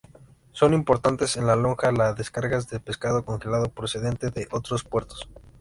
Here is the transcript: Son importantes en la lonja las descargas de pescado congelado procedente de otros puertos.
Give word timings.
Son 0.51 0.73
importantes 0.73 1.37
en 1.37 1.45
la 1.45 1.55
lonja 1.55 1.91
las 1.91 2.15
descargas 2.15 2.67
de 2.71 2.79
pescado 2.79 3.23
congelado 3.23 3.69
procedente 3.69 4.31
de 4.31 4.47
otros 4.49 4.83
puertos. 4.83 5.29